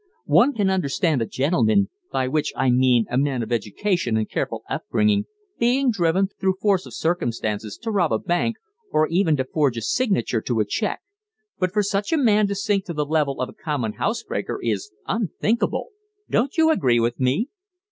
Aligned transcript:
One 0.25 0.53
can 0.53 0.71
understand 0.71 1.21
a 1.21 1.27
gentleman, 1.27 1.91
by 2.11 2.27
which 2.27 2.51
I 2.55 2.71
mean 2.71 3.05
a 3.11 3.19
man 3.19 3.43
of 3.43 3.51
education 3.51 4.17
and 4.17 4.27
careful 4.27 4.63
upbringing, 4.67 5.25
being 5.59 5.91
driven, 5.91 6.27
through 6.39 6.55
force 6.59 6.87
of 6.87 6.95
circumstances, 6.95 7.77
to 7.83 7.91
rob 7.91 8.11
a 8.11 8.17
bank, 8.17 8.55
or 8.91 9.07
even 9.09 9.37
to 9.37 9.43
forge 9.45 9.77
a 9.77 9.81
signature 9.83 10.41
to 10.41 10.59
a 10.59 10.65
cheque; 10.65 11.03
but 11.59 11.71
for 11.71 11.83
such 11.83 12.11
a 12.11 12.17
man 12.17 12.47
to 12.47 12.55
sink 12.55 12.85
to 12.85 12.93
the 12.95 13.05
level 13.05 13.39
of 13.41 13.49
a 13.49 13.53
common 13.53 13.93
housebreaker 13.93 14.59
is 14.63 14.91
unthinkable 15.07 15.89
don't 16.27 16.57
you 16.57 16.71
agree 16.71 16.99
with 16.99 17.19
me?" 17.19 17.49